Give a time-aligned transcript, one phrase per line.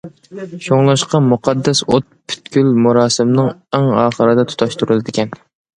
[0.67, 5.37] شۇڭلاشقا، مۇقەددەس ئوت پۈتكۈل مۇراسىمنىڭ ئەڭ ئاخىرىدا تۇتاشتۇرۇلىدىكەن.